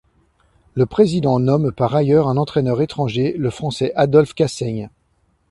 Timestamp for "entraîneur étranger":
2.35-3.35